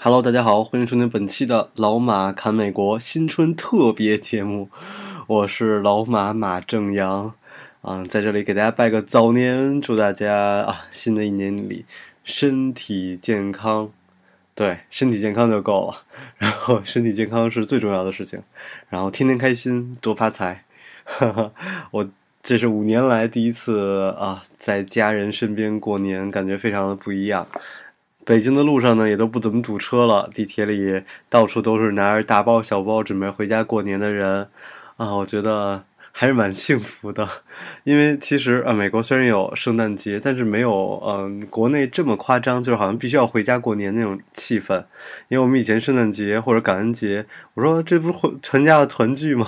[0.00, 4.70] Hello，大家好，欢迎收听本期的老马侃美国新春特别节目，
[5.26, 7.34] 我是老马马正阳
[7.82, 11.84] 啊，在这里给大家拜个早年，祝大家啊新的一年里
[12.22, 13.90] 身体健康，
[14.54, 16.04] 对，身体健康就够了，
[16.38, 18.40] 然后身体健康是最重要的事情，
[18.88, 20.64] 然后天天开心，多发财，
[21.02, 21.52] 哈哈，
[21.90, 22.08] 我
[22.40, 27.48] 这是五年来第一次啊在家人身边过年，感觉非常的不一样。
[28.28, 30.28] 北京的路上呢，也都不怎么堵车了。
[30.34, 34.46] 地铁里到处都是拿着大包小包准备回家过年的人，
[34.98, 37.26] 啊，我觉得还是蛮幸福的。
[37.84, 44.84] 因为其实啊，美国虽然有圣诞节，但是没有嗯国内这么夸张，就是好像必须要回家过年那种气氛。
[45.28, 49.46] 因为我们以前圣诞节或者感恩节，我说这不是全 家的团聚吗？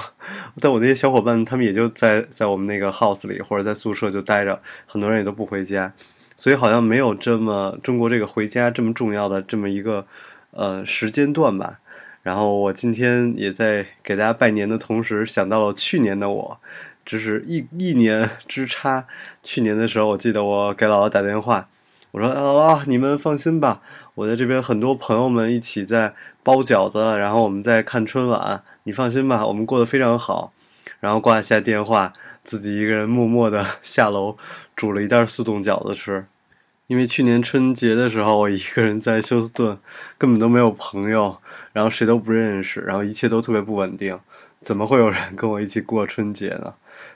[0.59, 5.93] 但我那些小伙伴他们也就在在我们那个 house 里或者在宿舍就待着，很多人也都不回家。
[6.41, 10.07] 所以好像没有这么中国这个回家这么重要的这么一个
[10.53, 11.81] 呃时间段吧。
[12.23, 16.59] 然后我今天也在给大家拜年的同时，想到了去年的我，
[17.05, 19.07] 只是一一年 之差。
[19.43, 21.69] 去年的时候，我记得我给姥姥打电话，
[22.13, 23.83] 我说：“姥姥，你们放心吧，
[24.15, 30.55] 我在这边很多朋友们一起在包饺子，然后我们在看春晚，你放心吧，我们过得非常好。”
[31.01, 32.13] 然后挂下电话，
[32.45, 34.37] 自己一个人默默的 下楼。
[34.77, 36.25] 煮了一袋速冻饺子吃，
[36.87, 39.79] 因为去年春节的时候我一个人在休斯顿，
[40.17, 41.37] 根本都没有朋友，
[41.75, 44.19] 然后谁都不认识，然后一切都特别不稳定，
[44.63, 46.73] 怎么会有人跟我一起过春节呢？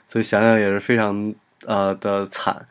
[0.07, 1.33] 所以想想也是非常
[1.65, 2.65] 呃的惨。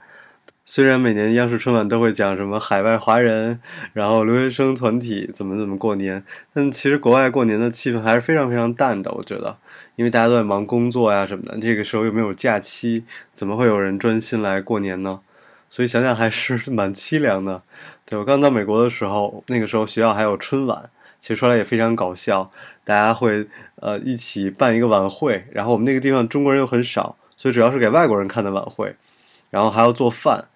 [0.67, 3.61] 虽然每年央视春晚都会讲什么海外华人，
[3.93, 9.57] 然后留学生团体怎么怎么过年，但其实国外过年的气氛还是非常非常淡的，我觉得。
[9.97, 13.05] 因为大家都在忙工作呀什么的，这个时候又没有假期，
[13.35, 15.21] 怎么会有人专心来过年呢？
[15.69, 17.61] 所以想想还是蛮凄凉的。
[18.07, 20.89] 对我刚到美国的时候，那个时候学校还有春晚，
[21.21, 22.51] 其实说来也非常搞笑，
[22.85, 23.47] 大家会
[23.77, 28.97] 呃一起办一个晚会，然后我们那个地方中国人又很少，所以主要是给外国人看的晚会，
[29.51, 30.47] 然后还要做饭，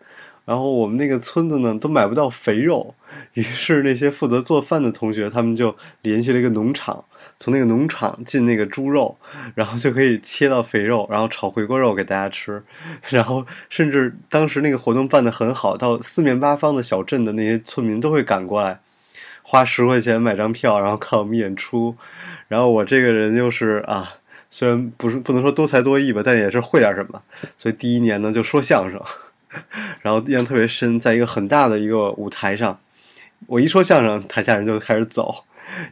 [0.48, 2.94] 然后我们那个村子呢都买不到肥肉，
[3.34, 7.04] 于是那些负责做饭的同学他们就联系了一个农场。
[7.38, 9.16] 从那个农场进那个猪肉，
[9.54, 12.62] 然后就可以切到肥肉，然后炒回锅肉给大家吃。
[13.10, 18.80] 然后甚至当时那个活动办得很好，到四面八方的小镇的那些村民都会赶过来，
[19.42, 21.94] 花十块钱买张票，然后看我们演出。
[22.48, 24.14] 然后我这个人又是啊，
[24.48, 27.22] 虽然不是不能说多才多艺吧，但也是会点什么。
[27.58, 29.00] 所以第一年呢就说相声，
[30.02, 32.78] 然后印象特别深，在一个很大的一个舞台上，
[33.46, 35.44] 我一说相声，台下人就开始走。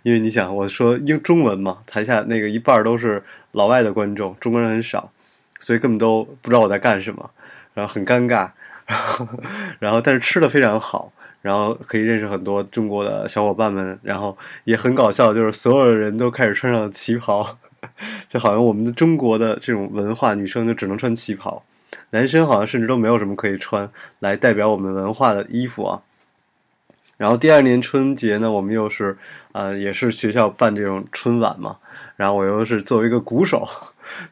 [0.03, 3.23] 因为你想，我说英中文嘛，台下那个一半都是
[3.53, 5.13] 老外的观众，中国人很少，
[5.61, 7.31] 所以根本都不知道我在干什么，
[7.75, 8.51] 然后很尴尬，
[8.87, 9.29] 然后，
[9.79, 11.13] 然后但是吃的非常好，
[11.43, 17.59] 然后可以认识很多中国的小伙伴们，然后也很搞笑，就是所有的人都开始穿上旗袍，
[18.27, 21.63] 就好像我们的中国的这种文化，女生就只能穿旗袍，
[22.11, 26.03] 男生好像甚至都没有什么可以穿来代表我们文化的衣服啊。
[27.17, 29.17] 然后第二年春节呢，我们又是，
[29.53, 31.79] 呃，也是学校办这种春晚嘛。
[32.17, 33.67] 然后我又是作为一个鼓手，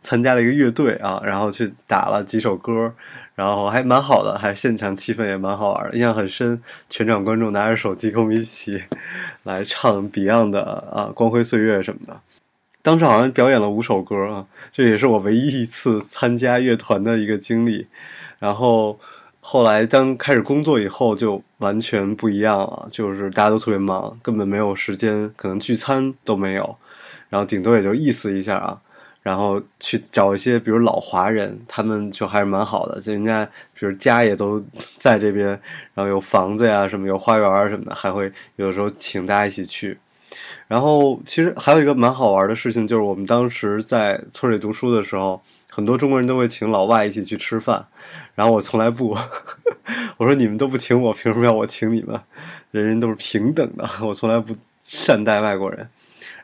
[0.02, 2.92] 参加了一个乐队啊，然后去打了几首歌，
[3.34, 6.62] 然后还蛮好的，还现场气氛也蛮好玩，印象很深。
[6.90, 8.84] 全场观众拿着手机跟我们一起
[9.44, 12.20] 来唱 Beyond 的啊《光辉岁月》什么的。
[12.84, 17.88] 当时好像表演了五首歌啊，这也是我唯一一次参加乐团的一个经历。
[18.38, 19.00] 然后。
[19.46, 22.88] 后来，当开始工作以后，就完全不一样了。
[22.90, 26.74] 就是大家都特别忙，根本没有时间，可能聚餐都没有。
[27.28, 28.80] 然后顶多也就意思一下啊，
[29.20, 32.98] 然后去找一些，比如老华人，他们就还是蛮好的。
[32.98, 33.44] 就人家，
[33.74, 34.64] 比如家也都
[34.96, 35.46] 在这边，
[35.92, 39.98] 然后有房子呀，什么有花园什么的，还会有的时候请大家一起去。
[40.68, 45.42] 然后，其实还有一个蛮好玩的事情，就是我们当时在村里读书的时候。
[45.76, 47.84] 很多中国人都会请老外一起去吃饭，
[48.36, 49.08] 然后我从来不，
[50.16, 52.16] 我说你们都不请我，凭什么要我请你们？
[52.70, 54.54] 人人都是平等的， 我从来不
[54.84, 55.88] 善待外国人。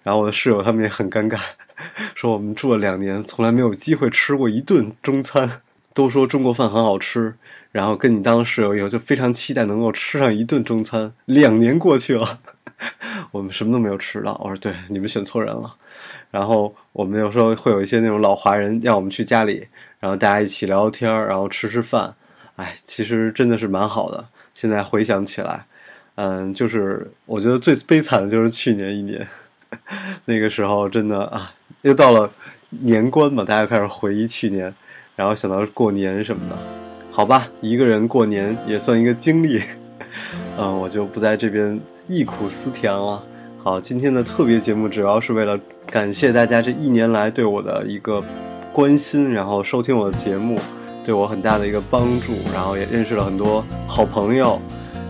[0.02, 1.38] 然后我的室友他们也很尴尬，
[2.16, 5.62] 说我们住了两年，从来没有机会吃过一顿中餐，
[5.94, 7.32] 都说中国饭很好吃。
[7.70, 11.12] 然后跟你当室友以后，就非常期待能够吃上一顿中餐。
[11.26, 12.40] 两年过去了，
[13.31, 14.41] 我们什么都没有吃到。
[14.43, 15.75] 我说对，你们选错人了。
[16.31, 19.67] 然后我们有时候会有一些那种老华人让我们去家里，
[19.99, 22.15] 然后大家一起聊聊天，然后吃吃饭。
[22.56, 24.27] 哎，其实真的是蛮好的。
[24.55, 25.65] 现在回想起来，
[26.17, 29.27] 嗯，就是我觉得最悲惨的就是去年一年，
[30.27, 32.31] 那个时候真的啊，又到了
[32.69, 34.73] 年关嘛，大家开始回忆去年，
[35.17, 36.56] 然后想到过年什么的。
[37.11, 39.61] 好吧，一个人过年也算一个经历。
[40.59, 43.22] 嗯，我就不在这边忆苦思甜了。
[43.62, 48.20] 好，今天的特别节目主要是为了感谢大家这一年来对我的一个
[48.72, 50.58] 关心，然后收听我的节目。
[51.02, 54.60] 对我很大的一个帮助，然后也认识了很多好朋友，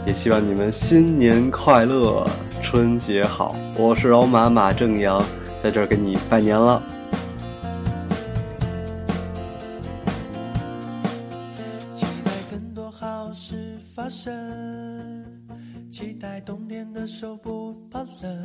[0.07, 2.25] 也希望你们新年快乐，
[2.63, 3.57] 春节好！
[3.77, 5.23] 我是老马马正阳，
[5.59, 6.81] 在这儿给你拜年了。
[16.01, 18.43] 期待冬天的手不怕冷。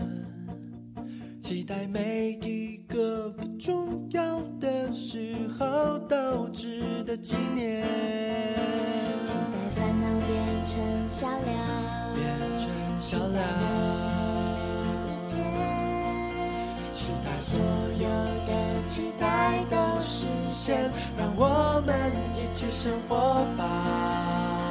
[1.42, 7.82] 期待每一个不重要的时候都值得纪念。
[9.24, 11.48] 期待烦恼变成笑料，
[12.14, 12.68] 变成
[13.00, 13.40] 笑料。
[16.92, 17.58] 期待所
[18.02, 18.10] 有
[18.46, 24.65] 的期待都实现，让我们一起生活吧。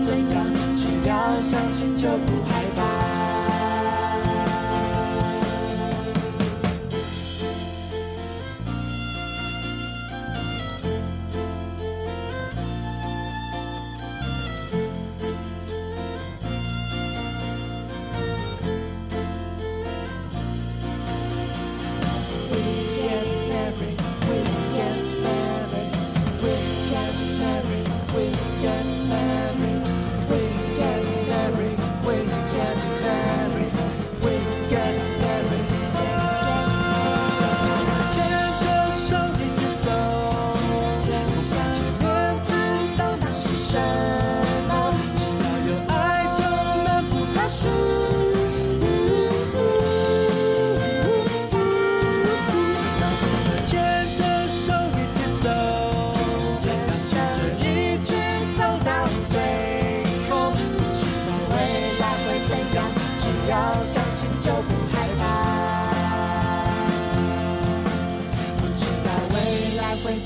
[0.00, 2.71] 怎样，只要相信就不害怕。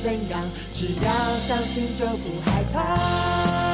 [0.02, 0.40] 怎样，
[0.72, 3.65] 只要相信就不害怕。